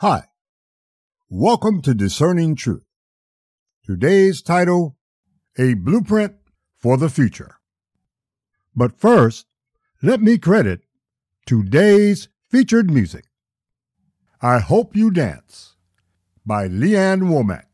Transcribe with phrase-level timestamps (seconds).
[0.00, 0.22] Hi.
[1.28, 2.86] Welcome to Discerning Truth.
[3.84, 4.96] Today's title,
[5.58, 6.36] A Blueprint
[6.74, 7.56] for the Future.
[8.74, 9.44] But first,
[10.02, 10.80] let me credit
[11.44, 13.26] today's featured music.
[14.40, 15.76] I Hope You Dance
[16.46, 17.66] by Lee Ann Womack,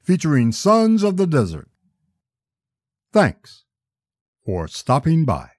[0.00, 1.70] featuring Sons of the Desert.
[3.12, 3.66] Thanks
[4.44, 5.50] for stopping by.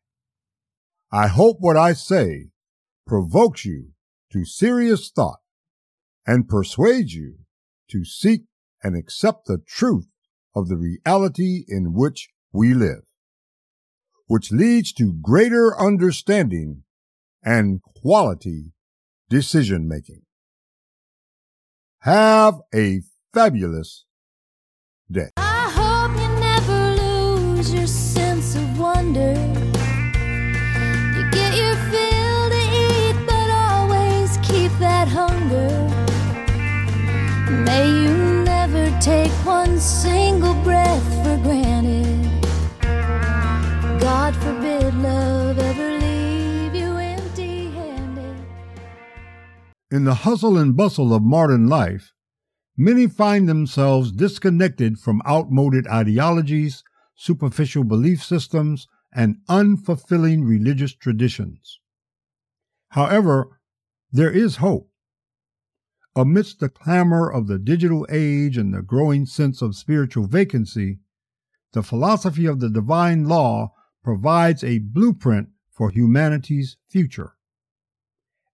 [1.13, 2.49] I hope what I say
[3.07, 3.93] provokes you
[4.34, 5.40] to serious thought
[6.26, 7.36] and persuade you
[7.90, 8.44] to seek
[8.84, 10.08] and accept the truth
[10.55, 13.04] of the reality in which we live,
[14.27, 16.84] which leads to greater understanding
[17.44, 18.72] and quality
[19.30, 20.22] decision making.
[21.99, 23.02] Have a
[23.34, 24.05] fabulous
[25.10, 25.30] day.
[25.37, 29.52] I hope you never lose your sense of wonder.
[39.04, 42.41] Take one single breath for granted.
[43.99, 48.46] God forbid love ever leave you empty handed.
[49.91, 52.13] In the hustle and bustle of modern life,
[52.77, 56.81] many find themselves disconnected from outmoded ideologies,
[57.13, 61.81] superficial belief systems, and unfulfilling religious traditions.
[62.91, 63.59] However,
[64.13, 64.93] there is hope.
[66.16, 71.00] Amidst the clamor of the digital age and the growing sense of spiritual vacancy,
[71.72, 73.73] the philosophy of the divine law
[74.03, 77.34] provides a blueprint for humanity's future.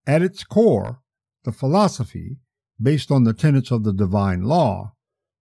[0.07, 1.01] At its core,
[1.43, 2.37] the philosophy,
[2.81, 4.93] based on the tenets of the divine law,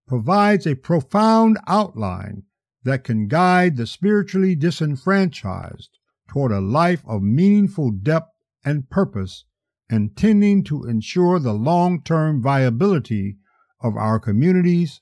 [0.08, 2.42] provides a profound outline
[2.82, 8.32] that can guide the spiritually disenfranchised toward a life of meaningful depth
[8.64, 9.44] and purpose,
[9.90, 13.38] intending to ensure the long term viability
[13.80, 15.00] of our communities,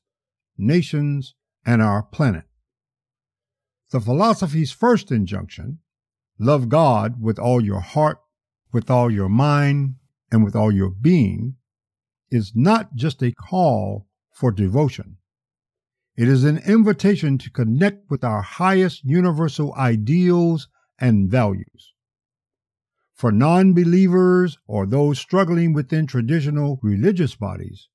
[0.57, 2.45] nations, and our planet.
[3.91, 5.79] The philosophy's first injunction,
[6.39, 8.19] love God with all your heart,
[8.73, 9.97] with all your mind,
[10.31, 11.57] and with all your being,
[12.31, 15.19] is not just a call for devotion.
[16.17, 20.69] It is an invitation to connect with our highest universal ideals
[20.99, 21.95] and values.
[23.16, 27.88] For non believers or those struggling within traditional religious bodies,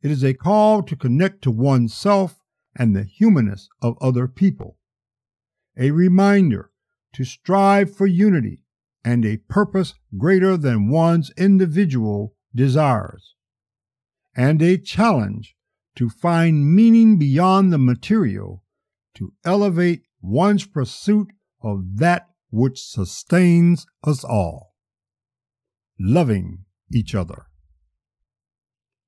[0.00, 2.40] it is a call to connect to oneself
[2.74, 4.78] and the humanness of other people.
[5.76, 6.70] A reminder
[7.12, 8.64] to strive for unity
[9.04, 13.34] and a purpose greater than one's individual desires.
[14.34, 15.56] And a challenge
[15.96, 18.64] to find meaning beyond the material,
[19.16, 24.74] to elevate one's pursuit of that which sustains us all.
[25.98, 27.46] Loving each other.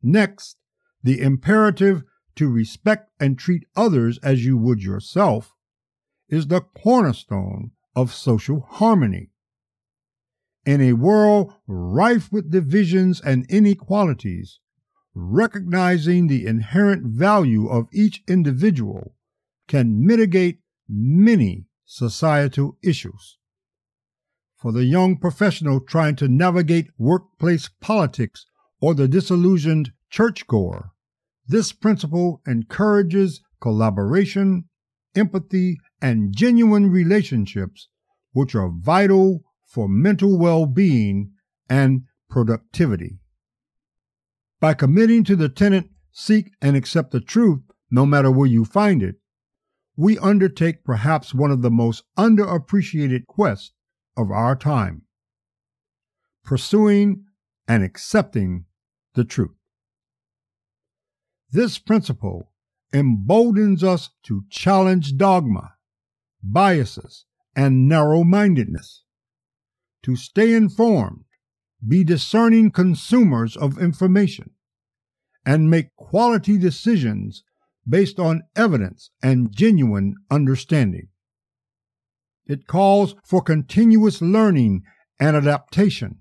[0.03, 0.57] Next,
[1.03, 2.03] the imperative
[2.35, 5.55] to respect and treat others as you would yourself
[6.29, 9.31] is the cornerstone of social harmony.
[10.65, 14.59] In a world rife with divisions and inequalities,
[15.15, 19.15] recognizing the inherent value of each individual
[19.69, 20.59] can mitigate
[20.89, 23.39] many societal issues.
[24.57, 28.45] For the young professional trying to navigate workplace politics
[28.81, 30.91] or the disillusioned churchgoer,
[31.47, 34.65] this principle encourages collaboration,
[35.15, 37.89] empathy, and genuine relationships,
[38.33, 41.33] which are vital for mental well being
[41.69, 43.19] and productivity.
[44.61, 47.61] By committing to the tenet, seek and accept the truth,
[47.91, 49.17] no matter where you find it,
[49.97, 53.73] we undertake perhaps one of the most underappreciated quests
[54.17, 55.03] of our time
[56.47, 57.25] pursuing
[57.67, 58.65] and accepting
[59.15, 59.57] the truth.
[61.51, 62.53] This principle
[62.93, 65.75] emboldens us to challenge dogma,
[66.43, 67.25] biases,
[67.57, 69.03] and narrow mindedness,
[70.05, 71.25] to stay informed,
[71.87, 74.51] be discerning consumers of information,
[75.45, 77.43] and make quality decisions
[77.89, 81.09] based on evidence and genuine understanding.
[82.47, 84.83] It calls for continuous learning
[85.19, 86.19] and adaptation,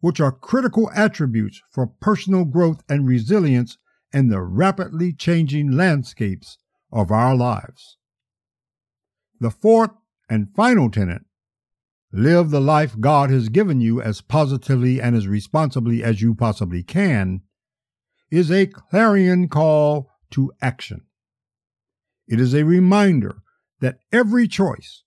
[0.00, 3.78] which are critical attributes for personal growth and resilience
[4.12, 6.58] in the rapidly changing landscapes
[6.92, 7.96] of our lives.
[9.40, 9.90] The fourth
[10.28, 11.22] and final tenet
[12.12, 16.84] live the life God has given you as positively and as responsibly as you possibly
[16.84, 17.40] can
[18.30, 21.02] is a clarion call to action.
[22.26, 23.36] It is a reminder
[23.80, 25.02] that every choice,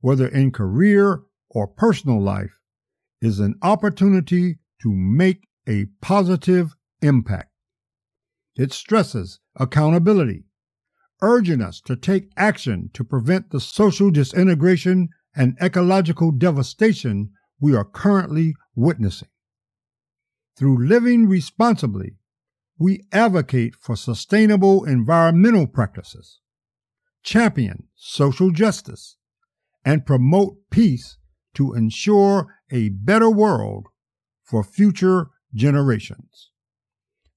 [0.00, 2.60] whether in career or personal life,
[3.20, 7.50] is an opportunity to make a positive impact.
[8.56, 10.44] It stresses accountability,
[11.20, 17.84] urging us to take action to prevent the social disintegration and ecological devastation we are
[17.84, 19.28] currently witnessing.
[20.56, 22.16] Through living responsibly,
[22.78, 26.40] we advocate for sustainable environmental practices,
[27.22, 29.16] champion social justice,
[29.84, 31.16] and promote peace
[31.54, 33.86] to ensure a better world
[34.42, 36.50] for future generations.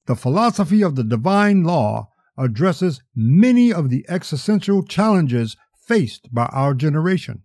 [0.08, 6.74] The philosophy of the divine law addresses many of the existential challenges faced by our
[6.74, 7.44] generation.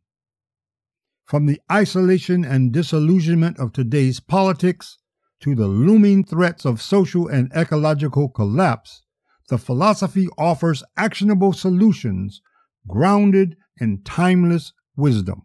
[1.24, 4.98] From the isolation and disillusionment of today's politics
[5.44, 9.02] to the looming threats of social and ecological collapse,
[9.50, 12.40] the philosophy offers actionable solutions
[12.88, 15.42] grounded in timeless wisdom.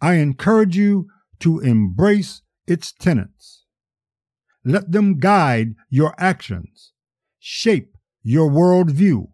[0.00, 1.08] I encourage you
[1.40, 3.66] to embrace its tenets.
[4.64, 6.94] Let them guide your actions,
[7.38, 9.26] shape your worldview,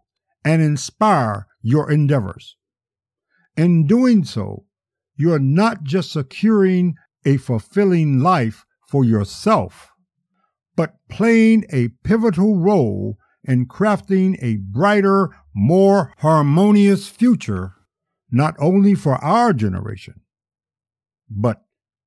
[0.44, 2.56] and inspire your endeavors.
[3.56, 4.64] In doing so,
[5.14, 9.92] you are not just securing a fulfilling life for yourself,
[10.74, 17.74] but playing a pivotal role in crafting a brighter, more harmonious future,
[18.32, 20.22] not only for our generation,
[21.30, 21.62] but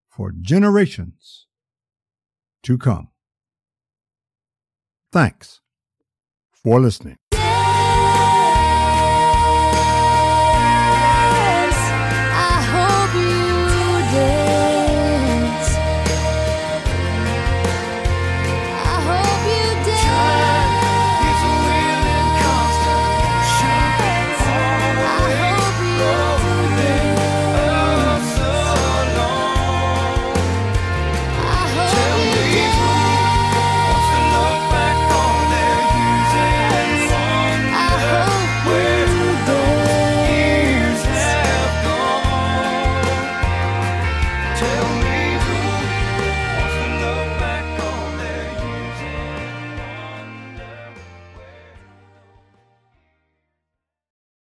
[0.09, 1.47] for generations
[2.63, 3.07] to come.
[5.13, 5.61] Thanks
[6.51, 7.17] for listening.